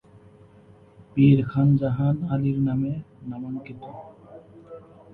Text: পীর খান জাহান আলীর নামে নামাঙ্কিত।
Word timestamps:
পীর 1.11 1.37
খান 1.49 1.67
জাহান 1.81 2.15
আলীর 2.33 2.57
নামে 2.67 2.91
নামাঙ্কিত। 3.29 3.81